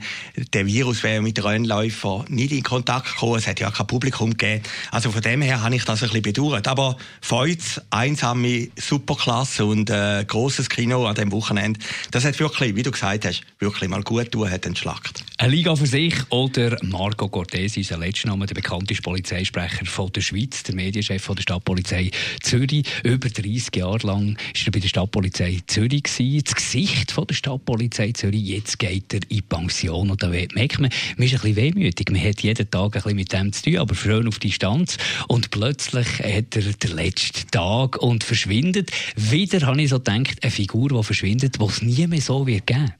der 0.53 0.67
Virus 0.67 1.03
wäre 1.03 1.23
mit 1.23 1.37
den 1.37 1.45
Rennläufern 1.45 2.25
nicht 2.29 2.53
in 2.53 2.63
Kontakt 2.63 3.13
gekommen. 3.13 3.37
Es 3.37 3.47
hat 3.47 3.61
ja 3.61 3.71
kein 3.71 3.87
Publikum 3.87 4.31
gegeben. 4.31 4.63
Also 4.91 5.11
von 5.11 5.23
dem 5.23 5.43
her 5.43 5.63
habe 5.63 5.75
ich 5.75 5.85
das 5.85 6.03
ein 6.03 6.09
bisschen 6.09 6.23
bedauert 6.23 6.62
aber 6.69 6.97
Feuz, 7.21 7.81
einsame 7.91 8.69
Superklasse 8.77 9.65
und 9.65 9.91
äh, 9.91 10.25
großes 10.27 10.69
Kino 10.69 11.07
an 11.07 11.15
dem 11.15 11.33
Wochenende. 11.33 11.81
Das 12.11 12.25
hat 12.25 12.39
wirklich, 12.39 12.75
wie 12.77 12.83
du 12.83 12.91
gesagt 12.91 13.25
hast, 13.25 13.43
wirklich 13.59 13.89
mal 13.89 14.03
gut 14.03 14.33
tun, 14.33 14.51
hat 14.51 14.67
entschlackt. 14.67 15.25
Eine 15.39 15.55
Liga 15.55 15.75
für 15.75 15.87
sich 15.87 16.15
oder 16.31 16.77
Marco 16.83 17.29
Cortesi, 17.29 17.81
ist 17.81 17.91
der 17.91 17.99
letzte 17.99 18.29
Name, 18.29 18.47
der 18.47 18.55
bekannteste 18.55 19.03
Polizeisprecher 19.03 19.87
von 19.87 20.13
der 20.13 20.21
Schweiz, 20.21 20.63
der 20.63 20.75
Medienchef 20.75 21.23
von 21.23 21.37
der 21.37 21.43
Stadtpolizei 21.43 22.11
Zürich. 22.43 22.85
Über 23.03 23.29
30 23.29 23.75
Jahre 23.75 24.07
lang 24.07 24.37
war 24.37 24.67
er 24.67 24.73
bei 24.73 24.79
der 24.79 24.89
Stadtpolizei 24.89 25.59
Zürich 25.67 26.05
gewesen, 26.05 26.45
das 26.45 26.55
Gesicht 26.55 27.13
von 27.13 27.27
der 27.27 27.35
Stadtpolizei 27.35 28.13
Zürich. 28.13 28.43
Jetzt 28.43 28.79
geht 28.79 29.13
er 29.15 29.21
in 29.29 29.43
Pension 29.43 30.11
und 30.11 30.23
da 30.23 30.29
merkt 30.29 30.81
man, 30.81 30.91
man 31.17 31.27
ist 31.27 31.35
ein 31.35 31.41
bisschen 31.41 31.57
wehmütig. 31.57 32.11
Man 32.11 32.23
hat 32.23 32.41
jeden 32.41 32.71
Tag 32.71 32.85
ein 32.85 32.91
bisschen 32.91 33.17
mit 33.17 33.33
dem 33.33 33.53
zu 33.53 33.63
tun, 33.63 33.79
aber 33.79 33.95
schön 33.95 34.29
auf 34.29 34.39
Distanz. 34.39 34.97
Und 35.29 35.51
plötzlich 35.51 36.07
hat 36.21 36.52
der, 36.55 36.63
der 36.63 36.91
letzte 36.91 37.47
Tag 37.47 37.97
und 37.97 38.25
verschwindet. 38.25 38.91
Wieder 39.17 39.67
habe 39.67 39.83
ich 39.83 39.91
so 39.91 39.99
gedacht, 39.99 40.43
eine 40.43 40.51
Figur, 40.51 40.89
die 40.89 41.03
verschwindet, 41.03 41.61
die 41.61 41.65
es 41.65 41.83
nie 41.83 42.07
mehr 42.07 42.21
so 42.21 42.47
wird 42.47 42.67
geben. 42.67 42.93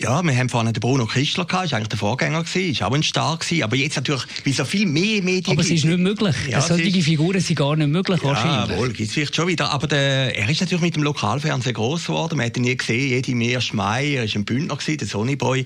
Ja, 0.00 0.22
wir 0.22 0.36
haben 0.36 0.48
vorhin 0.48 0.72
den 0.72 0.80
Bruno 0.80 1.06
Christler 1.06 1.44
gehabt, 1.44 1.66
ist 1.66 1.74
eigentlich 1.74 1.88
der 1.88 1.98
Vorgänger 1.98 2.44
gewesen, 2.44 2.70
ist 2.70 2.82
auch 2.82 2.92
ein 2.92 3.02
Star 3.02 3.36
gewesen, 3.36 3.64
aber 3.64 3.74
jetzt 3.74 3.96
natürlich, 3.96 4.22
wie 4.44 4.52
so 4.52 4.64
viel 4.64 4.86
mehr 4.86 5.22
Medien 5.22 5.56
Aber 5.56 5.60
es 5.60 5.70
ist 5.70 5.84
nicht 5.84 5.98
möglich. 5.98 6.36
Ja, 6.48 6.60
solche 6.60 7.02
Figuren 7.02 7.40
sind 7.40 7.56
gar 7.56 7.74
nicht 7.74 7.88
möglich 7.88 8.20
ja, 8.22 8.28
wahrscheinlich. 8.28 8.70
Jawohl, 8.70 8.92
gibt 8.92 9.08
es 9.08 9.14
vielleicht 9.14 9.34
schon 9.34 9.48
wieder, 9.48 9.70
aber 9.70 9.88
der, 9.88 10.36
er 10.36 10.48
ist 10.48 10.60
natürlich 10.60 10.82
mit 10.82 10.94
dem 10.94 11.02
Lokalfernsehen 11.02 11.74
groß 11.74 12.06
geworden, 12.06 12.36
man 12.36 12.46
hat 12.46 12.56
ihn 12.56 12.62
nie 12.62 12.76
gesehen, 12.76 13.08
jede 13.08 13.34
Meer 13.34 13.60
Schmei, 13.60 14.14
er 14.14 14.24
ist 14.24 14.36
ein 14.36 14.44
Bündner 14.44 14.76
gewesen, 14.76 14.98
der 14.98 15.08
Sonnyboy. 15.08 15.64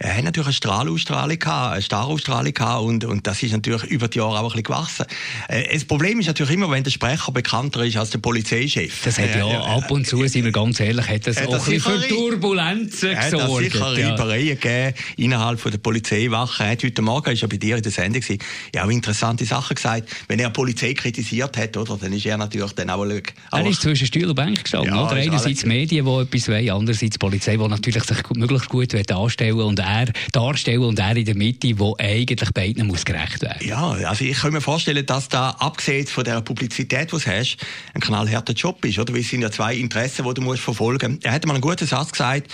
Er 0.00 0.16
hat 0.16 0.24
natürlich 0.24 0.48
eine 0.48 0.54
Strahlausstrahlung 0.54 1.38
gehabt, 1.38 1.72
eine 1.74 1.82
Starausstrahlung 1.82 2.54
gehabt 2.54 2.82
und, 2.82 3.04
und 3.04 3.26
das 3.26 3.42
ist 3.42 3.52
natürlich 3.52 3.84
über 3.84 4.08
die 4.08 4.18
Jahre 4.18 4.40
auch 4.40 4.42
ein 4.42 4.44
bisschen 4.44 4.62
gewachsen. 4.64 5.06
Äh, 5.48 5.72
das 5.72 5.84
Problem 5.84 6.18
ist 6.18 6.26
natürlich 6.26 6.54
immer, 6.54 6.70
wenn 6.70 6.82
der 6.82 6.90
Sprecher 6.90 7.30
bekannter 7.30 7.84
ist 7.84 7.96
als 7.96 8.10
der 8.10 8.18
Polizeichef. 8.18 9.04
Das 9.04 9.18
hat 9.18 9.36
ja 9.36 9.48
äh, 9.48 9.54
ab 9.54 9.90
und 9.90 10.06
zu, 10.06 10.26
sind 10.26 10.44
wir 10.44 10.52
ganz 10.52 10.80
ehrlich, 10.80 11.08
hat 11.08 11.26
das 11.26 11.38
auch 11.38 11.52
ein 11.52 11.72
bisschen 11.72 11.80
für 11.80 12.08
Turbulenzen 12.08 13.14
gesorgt 13.14 13.47
sicher 13.48 13.98
ja. 13.98 14.08
Reibereien 14.10 14.60
gegeben 14.60 14.94
innerhalb 15.16 15.60
von 15.60 15.70
der 15.70 15.78
Polizeiwache. 15.78 16.64
Er 16.64 16.70
hat 16.70 16.84
heute 16.84 17.02
Morgen, 17.02 17.32
ist 17.32 17.42
ja 17.42 17.48
bei 17.48 17.56
dir 17.56 17.76
in 17.76 17.82
der 17.82 17.92
Sendung, 17.92 18.20
gewesen, 18.20 18.42
ja 18.74 18.84
auch 18.84 18.90
interessante 18.90 19.44
Sachen 19.44 19.74
gesagt. 19.74 20.08
Wenn 20.28 20.38
er 20.38 20.50
die 20.50 20.52
Polizei 20.52 20.94
kritisiert 20.94 21.56
hat, 21.56 21.76
oder, 21.76 21.96
dann 21.96 22.12
ist 22.12 22.26
er 22.26 22.36
natürlich 22.36 22.72
dann 22.72 22.90
auch... 22.90 23.04
Er 23.04 23.66
ist 23.66 23.82
zwischen 23.82 24.06
Stuhl 24.06 24.26
und 24.26 24.34
Bank 24.34 24.62
gestanden, 24.62 24.94
ja, 24.94 25.06
oder? 25.06 25.16
Einerseits 25.16 25.64
Medien, 25.64 26.04
die 26.04 26.10
etwas 26.10 26.48
wollen, 26.48 26.70
andererseits 26.70 27.12
die 27.12 27.18
Polizei, 27.18 27.56
die 27.56 27.68
natürlich 27.68 28.04
sich 28.04 28.18
möglichst 28.34 28.68
gut 28.68 28.94
anstellen 29.10 29.60
und 29.60 29.78
er 29.78 30.12
darstellen 30.32 30.80
und 30.80 30.98
er 30.98 31.16
in 31.16 31.24
der 31.24 31.36
Mitte, 31.36 31.78
wo 31.78 31.96
eigentlich 31.98 32.50
beiden 32.52 32.86
muss 32.86 33.04
gerecht 33.04 33.42
werden. 33.42 33.66
Ja, 33.66 33.90
also 33.90 34.24
ich 34.24 34.38
kann 34.38 34.52
mir 34.52 34.60
vorstellen, 34.60 35.04
dass 35.06 35.28
da, 35.28 35.50
abgesehen 35.50 36.06
von 36.06 36.24
der 36.24 36.40
Publizität, 36.40 37.12
die 37.12 37.16
du 37.16 37.20
hast, 37.20 37.56
ein 37.94 38.00
knallharter 38.00 38.52
Job 38.52 38.84
ist, 38.84 38.98
oder? 38.98 39.12
Weil 39.12 39.20
es 39.20 39.28
sind 39.28 39.42
ja 39.42 39.50
zwei 39.50 39.74
Interessen, 39.74 40.24
die 40.26 40.34
du 40.34 40.42
musst 40.42 40.62
verfolgen 40.62 41.12
musst. 41.12 41.24
Er 41.24 41.32
hat 41.32 41.46
mal 41.46 41.54
einen 41.54 41.60
guten 41.60 41.86
Satz 41.86 42.12
gesagt, 42.12 42.52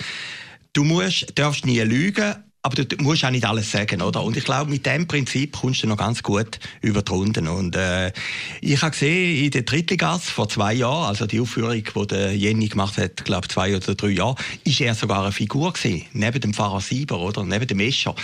du 0.75 0.83
musst, 0.83 1.25
darfst 1.35 1.65
nie 1.65 1.79
lügen, 1.79 2.35
aber 2.61 2.83
du 2.83 3.03
musst 3.03 3.23
auch 3.23 3.29
nicht 3.29 3.45
alles 3.45 3.71
sagen, 3.71 4.01
oder? 4.01 4.23
Und 4.23 4.37
ich 4.37 4.43
glaube, 4.43 4.71
mit 4.71 4.85
dem 4.87 5.07
Prinzip 5.07 5.55
kommst 5.55 5.83
du 5.83 5.87
noch 5.87 5.97
ganz 5.97 6.23
gut 6.23 6.59
über 6.81 7.03
die 7.03 7.11
Runden. 7.11 7.47
Und 7.47 7.75
äh, 7.75 8.11
ich 8.59 8.81
habe 8.81 8.91
gesehen, 8.91 9.45
in 9.45 9.51
der 9.51 9.61
Drittligasse 9.61 10.31
vor 10.31 10.49
zwei 10.49 10.73
Jahren, 10.73 11.05
also 11.05 11.27
die 11.27 11.39
Aufführung, 11.39 11.83
die 11.83 12.07
der 12.07 12.35
Jenny 12.35 12.67
gemacht 12.67 12.97
hat, 12.97 13.23
glaube 13.23 13.47
zwei 13.47 13.75
oder 13.75 13.93
drei 13.93 14.09
Jahre, 14.09 14.35
ist 14.63 14.81
er 14.81 14.95
sogar 14.95 15.21
eine 15.21 15.31
Figur 15.31 15.73
gewesen, 15.73 16.05
neben 16.13 16.41
dem 16.41 16.55
Pfarrer 16.55 16.81
Sieber, 16.81 17.19
oder? 17.19 17.43
Neben 17.43 17.67
dem 17.67 17.79
Escher. 17.79 18.15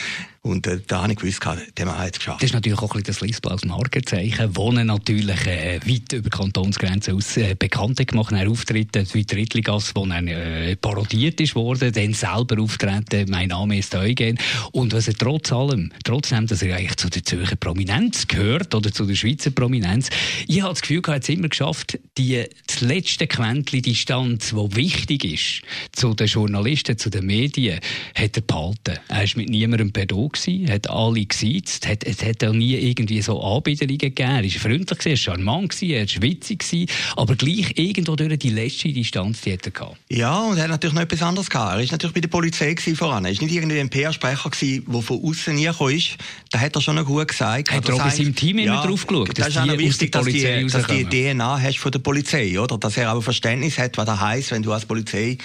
Und 0.43 0.65
äh, 0.65 0.79
da 0.88 1.03
habe 1.03 1.13
ich 1.13 1.19
gewusst, 1.19 1.39
der 1.77 1.86
Mann 1.86 2.00
hat 2.00 2.13
es 2.13 2.17
geschafft. 2.19 2.41
Das 2.41 2.50
ist 2.50 2.53
natürlich 2.53 2.79
auch 2.79 2.95
ein 2.95 3.03
bisschen 3.03 3.03
das 3.03 3.21
Lispels 3.21 3.63
Markenzeichen, 3.63 4.55
wo 4.55 4.71
er 4.71 4.83
natürlich 4.83 5.45
äh, 5.45 5.79
weit 5.86 6.13
über 6.13 6.31
Kantonsgrenzen 6.31 7.15
aus 7.15 7.38
äh, 7.38 7.53
bekannt 7.53 8.05
gemacht 8.07 8.33
hat. 8.33 8.48
Auftreten 8.48 9.07
wie 9.13 9.24
Drittligasse, 9.24 9.91
wo 9.93 10.03
er 10.05 10.24
äh, 10.25 10.75
parodiert 10.77 11.39
ist 11.41 11.53
worden, 11.53 11.91
dann 11.93 12.13
selber 12.13 12.60
auftreten, 12.60 13.29
mein 13.29 13.50
Name 13.50 13.77
ist 13.77 13.93
Eugen. 13.93 14.39
Und 14.71 14.93
was 14.93 15.07
er 15.07 15.13
trotz 15.13 15.51
allem, 15.51 15.91
trotzdem, 16.03 16.48
dass 16.48 16.63
er 16.63 16.75
eigentlich 16.75 16.98
zu 16.98 17.10
der 17.10 17.24
Zürcher 17.24 17.55
Prominenz 17.55 18.27
gehört 18.27 18.74
oder 18.74 18.91
zu 18.91 19.05
der 19.05 19.15
Schweizer 19.15 19.51
Prominenz, 19.51 20.10
ich 20.48 20.63
habe 20.63 20.74
das 20.74 20.81
Gefühl, 20.81 21.03
er 21.05 21.15
hat 21.15 21.24
es 21.24 21.29
immer 21.29 21.50
geschafft, 21.50 22.00
die 22.17 22.43
das 22.65 22.81
letzte 22.81 23.27
Quäntchen 23.27 23.83
Distanz, 23.83 24.50
die 24.50 24.75
wichtig 24.75 25.24
ist, 25.24 25.62
zu 25.91 26.15
den 26.15 26.25
Journalisten, 26.25 26.98
zu 26.98 27.12
den 27.12 27.27
Medien, 27.27 27.79
hat 28.15 28.38
er 28.38 28.41
behalten. 28.41 28.98
Er 29.07 29.24
ist 29.24 29.38
mit 29.38 29.50
niemandem 29.50 29.93
per 29.93 30.07
gewesen, 30.31 30.71
hat 30.71 30.89
alle 30.89 31.25
gesiezt, 31.25 31.88
hat, 31.88 32.03
es 32.03 32.23
hat 32.23 32.43
auch 32.43 32.53
nie 32.53 32.75
irgendwie 32.75 33.21
so 33.21 33.41
Anbiederungen 33.41 33.97
gegeben. 33.97 34.29
Er 34.29 34.43
war 34.43 34.50
freundlich, 34.50 35.00
er 35.05 35.11
war 35.11 35.17
charmant, 35.17 35.81
er 35.81 36.00
war 36.00 36.07
schwitzig, 36.07 36.59
gewesen, 36.59 36.88
aber 37.15 37.35
gleich 37.35 37.73
irgendwo 37.75 38.15
durch 38.15 38.38
die 38.39 38.50
letzte 38.50 38.91
Distanz, 38.91 39.41
die 39.41 39.53
hat 39.53 39.65
er 39.65 39.71
gehabt. 39.71 39.97
Ja, 40.09 40.41
und 40.41 40.57
er 40.57 40.63
hat 40.63 40.69
natürlich 40.71 40.95
noch 40.95 41.01
etwas 41.01 41.21
anderes 41.21 41.50
gehabt. 41.50 41.73
Er 41.73 41.79
war 41.79 41.91
natürlich 41.91 42.13
bei 42.13 42.21
der 42.21 42.27
Polizei 42.29 42.75
voran. 42.95 43.25
Er 43.25 43.35
war 43.35 43.43
nicht 43.43 43.55
irgendwie 43.55 43.79
ein 43.79 43.89
PR-Sprecher, 43.89 44.51
der 44.61 45.01
von 45.01 45.23
außen 45.23 45.57
hergekommen 45.57 45.95
ist. 45.95 46.17
Da 46.50 46.59
hat 46.59 46.75
er 46.75 46.81
schon 46.81 46.95
noch 46.95 47.05
gut 47.05 47.27
gesagt. 47.27 47.71
Hat 47.71 47.88
er 47.88 47.95
auch 47.95 48.03
bei 48.03 48.09
seinem 48.09 48.35
Team 48.35 48.59
ja, 48.59 48.65
immer 48.65 48.85
drauf 48.85 49.07
geschaut? 49.07 49.38
Das 49.38 49.50
ist 49.50 49.57
auch 49.57 49.77
wichtig, 49.77 50.11
dass, 50.11 50.25
die, 50.25 50.67
dass 50.67 50.88
die 50.88 51.05
DNA 51.05 51.59
hast 51.59 51.79
von 51.79 51.91
der 51.91 52.00
Polizei, 52.00 52.59
oder? 52.59 52.77
Dass 52.77 52.97
er 52.97 53.13
auch 53.13 53.21
Verständnis 53.21 53.77
hat, 53.77 53.97
was 53.97 54.05
das 54.05 54.19
heisst, 54.19 54.51
wenn 54.51 54.63
du 54.63 54.71
als 54.71 54.85
Polizei 54.85 55.38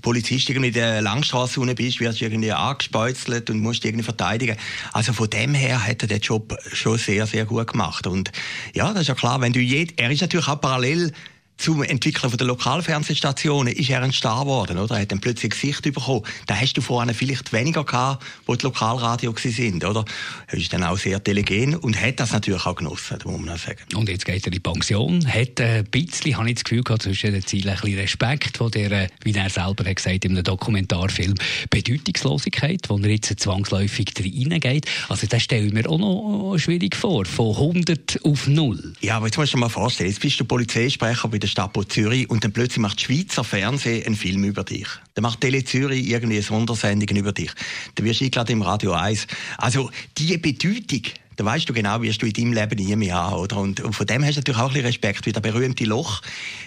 Polizist 0.00 0.48
irgendwie 0.48 0.68
in 0.68 0.74
der 0.74 1.02
Langstrasse 1.02 1.60
unten 1.60 1.74
bist, 1.74 2.00
wirst 2.00 2.20
du 2.20 2.24
irgendwie 2.24 2.52
angespeuzelt 2.52 3.50
und 3.50 3.60
musst 3.60 3.84
irgendwie 3.84 4.04
verteidigen. 4.04 4.56
Also 4.92 5.12
von 5.12 5.28
dem 5.28 5.54
her 5.54 5.86
hat 5.86 6.02
er 6.02 6.08
den 6.08 6.20
Job 6.20 6.56
schon 6.72 6.98
sehr, 6.98 7.26
sehr 7.26 7.44
gut 7.44 7.68
gemacht. 7.68 8.06
Und 8.06 8.32
ja, 8.74 8.92
das 8.92 9.02
ist 9.02 9.08
ja 9.08 9.14
klar, 9.14 9.40
wenn 9.40 9.52
du 9.52 9.60
jed 9.60 10.00
er 10.00 10.10
ist 10.10 10.20
natürlich 10.22 10.48
auch 10.48 10.60
parallel 10.60 11.12
zum 11.62 11.84
Entwickeln 11.84 12.28
von 12.28 12.36
der 12.36 12.48
Lokalfernsehstationen 12.48 13.72
ist 13.72 13.88
er 13.88 14.02
ein 14.02 14.12
Star 14.12 14.40
geworden, 14.40 14.78
oder? 14.78 14.96
Er 14.96 15.02
hat 15.02 15.12
dann 15.12 15.20
plötzlich 15.20 15.52
Gesicht 15.52 15.82
bekommen. 15.82 16.22
Da 16.48 16.56
hast 16.56 16.76
du 16.76 16.80
vorher 16.80 17.14
vielleicht 17.14 17.52
weniger 17.52 17.84
gehabt, 17.84 18.24
wo 18.46 18.56
die 18.56 18.64
Lokalradio 18.64 19.32
sind, 19.38 19.84
oder? 19.84 20.04
Er 20.48 20.58
ist 20.58 20.72
dann 20.72 20.82
auch 20.82 20.98
sehr 20.98 21.22
telegen 21.22 21.76
und 21.76 22.00
hat 22.00 22.18
das 22.18 22.32
natürlich 22.32 22.66
auch 22.66 22.74
genossen, 22.74 23.18
muss 23.24 23.40
man 23.40 23.56
sagen. 23.58 23.78
Und 23.94 24.08
jetzt 24.08 24.24
geht 24.24 24.42
er 24.42 24.48
in 24.48 24.52
die 24.54 24.60
Pension, 24.60 25.24
hat 25.24 25.60
ein 25.60 25.84
bisschen, 25.84 26.36
habe 26.36 26.48
ich 26.48 26.56
das 26.56 26.64
Gefühl 26.64 26.82
gehabt, 26.82 27.04
zwischen 27.04 27.32
den 27.32 27.46
Zielen 27.46 27.68
ein 27.68 27.76
bisschen 27.76 27.98
Respekt 27.98 28.56
vor 28.56 28.68
der, 28.68 29.08
wie 29.22 29.32
er 29.32 29.48
selber 29.48 29.84
hat 29.88 29.96
gesagt, 29.96 30.24
in 30.24 30.32
einem 30.32 30.42
Dokumentarfilm, 30.42 31.34
Bedeutungslosigkeit, 31.70 32.80
wo 32.88 32.98
er 32.98 33.08
jetzt 33.08 33.38
zwangsläufig 33.38 34.12
reingeht. 34.18 34.86
Also 35.08 35.28
das 35.28 35.42
stelle 35.42 35.66
ich 35.66 35.72
mir 35.72 35.88
auch 35.88 35.98
noch 35.98 36.58
schwierig 36.58 36.96
vor, 36.96 37.24
von 37.24 37.54
100 37.54 38.18
auf 38.24 38.48
0. 38.48 38.94
Ja, 39.00 39.18
aber 39.18 39.26
jetzt 39.26 39.38
musst 39.38 39.52
du 39.52 39.58
dir 39.58 39.60
mal 39.60 39.68
vorstellen, 39.68 40.10
jetzt 40.10 40.20
bist 40.20 40.40
du 40.40 40.44
Polizeisprecher 40.44 41.28
bei 41.28 41.38
der 41.38 41.51
Stadt 41.52 41.72
Zürich 41.88 42.28
und 42.30 42.42
dann 42.44 42.52
plötzlich 42.52 42.78
macht 42.78 43.00
Schweizer 43.00 43.44
Fernsehen 43.44 44.06
einen 44.06 44.16
Film 44.16 44.42
über 44.44 44.64
dich. 44.64 44.86
Dann 45.14 45.22
macht 45.22 45.42
Tele 45.42 45.62
Zürich 45.64 46.08
irgendwie 46.08 46.36
eine 46.36 46.42
Sondersendung 46.42 47.16
über 47.16 47.32
dich. 47.32 47.52
Dann 47.94 48.06
wirst 48.06 48.20
du 48.20 48.24
eingeladen 48.24 48.52
im 48.52 48.62
Radio 48.62 48.92
1. 48.92 49.26
Also, 49.58 49.90
die 50.16 50.38
Bedeutung, 50.38 51.02
dann 51.36 51.46
weißt 51.46 51.68
du 51.68 51.72
genau, 51.72 52.02
wirst 52.02 52.22
du 52.22 52.26
in 52.26 52.32
deinem 52.32 52.52
Leben 52.52 52.84
nie 52.84 52.96
mehr 52.96 53.14
haben, 53.14 53.36
oder? 53.36 53.56
Und, 53.58 53.80
von 53.80 54.06
dem 54.06 54.24
hast 54.24 54.36
du 54.36 54.40
natürlich 54.40 54.60
auch 54.60 54.68
ein 54.68 54.72
bisschen 54.72 54.86
Respekt, 54.86 55.26
weil 55.26 55.32
der 55.32 55.40
berühmte 55.40 55.84
Loch 55.84 56.22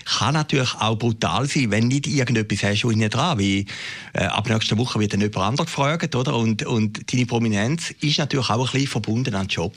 kann 0.05 0.33
natürlich 0.33 0.73
auch 0.75 0.97
brutal 0.97 1.47
sein, 1.47 1.71
wenn 1.71 1.87
nicht 1.87 2.07
irgendetwas 2.07 2.63
hast 2.63 2.81
du 2.81 2.89
innen 2.89 3.09
dran, 3.09 3.39
wie 3.39 3.65
äh, 4.13 4.23
ab 4.23 4.49
nächster 4.49 4.77
Woche 4.77 4.99
wird 4.99 5.13
dann 5.13 5.21
jemand 5.21 5.37
anderes 5.37 5.67
gefragt, 5.67 6.15
oder? 6.15 6.35
Und, 6.35 6.65
und 6.65 7.11
deine 7.11 7.25
Prominenz 7.25 7.91
ist 8.01 8.19
natürlich 8.19 8.49
auch 8.49 8.67
ein 8.67 8.71
bisschen 8.71 8.87
verbunden 8.87 9.35
an 9.35 9.47
den 9.47 9.49
Job. 9.49 9.73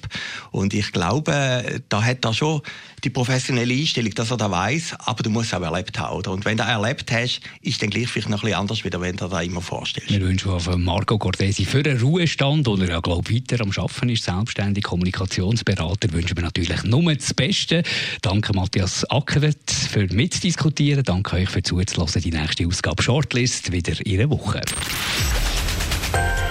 Und 0.51 0.75
ich 0.75 0.93
glaube, 0.93 1.83
da 1.89 2.03
hat 2.03 2.25
er 2.25 2.35
schon 2.35 2.63
die 3.05 3.11
professionelle 3.11 3.75
Einstellung, 3.75 4.13
dass 4.15 4.31
er 4.31 4.37
das 4.37 4.51
weiß, 4.51 4.95
aber 5.05 5.23
du 5.23 5.31
musst 5.31 5.53
es 5.53 5.55
auch 5.55 5.63
erlebt 5.63 5.99
haben, 5.99 6.17
oder? 6.17 6.33
Und 6.33 6.45
wenn 6.45 6.57
du 6.57 6.65
das 6.65 6.73
erlebt 6.73 7.11
hast, 7.13 7.41
ist 7.63 7.83
dann 7.83 7.91
gleich 7.91 8.09
vielleicht 8.09 8.29
noch 8.29 8.39
ein 8.39 8.47
bisschen 8.47 8.59
anders, 8.59 8.85
wie 8.85 8.93
wenn 8.93 9.17
du 9.17 9.29
das 9.29 9.45
immer 9.45 9.61
vorstellst. 9.61 10.11
Wir 10.11 10.21
wünschen 10.21 10.59
von 10.59 10.83
Marco 10.83 11.19
Cortesi 11.19 11.65
für 11.65 11.79
einen 11.79 12.01
Ruhestand, 12.01 12.67
oder 12.67 12.89
ja, 12.89 13.01
glaube 13.01 13.33
weiter 13.33 13.61
am 13.61 13.71
Arbeiten 13.71 14.09
ist, 14.09 14.25
selbstständig 14.25 14.78
Kommunikationsberater, 14.81 16.13
wünschen 16.13 16.37
wir 16.37 16.45
natürlich 16.45 16.83
nur 16.85 17.15
das 17.15 17.35
Beste. 17.35 17.83
Danke 18.23 18.53
Matthias 18.55 19.05
Ackeret 19.11 19.71
für 19.71 20.07
mitzudiskutieren. 20.13 21.05
Danke 21.05 21.37
euch 21.37 21.49
für 21.49 21.63
zuzulassen. 21.63 22.23
Die 22.23 22.31
nächste 22.31 22.67
Ausgabe 22.67 23.03
Shortlist 23.03 23.73
wieder 23.73 23.95
in 24.05 24.21
einer 24.21 24.31
Woche. 24.31 24.61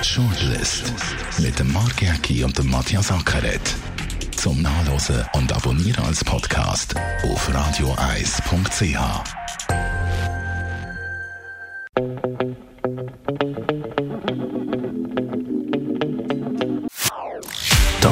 Shortlist 0.03 0.93
mit 1.39 1.57
dem 1.59 1.71
Mark 1.73 2.01
Jäcki 2.01 2.43
und 2.43 2.57
dem 2.57 2.69
Matthias 2.69 3.11
Ackeret. 3.11 3.61
Zum 4.35 4.61
Nachlesen 4.61 5.25
und 5.33 5.51
Abonnieren 5.51 6.05
als 6.05 6.23
Podcast 6.23 6.95
auf 7.23 7.53
radioeis.ch. 7.53 9.36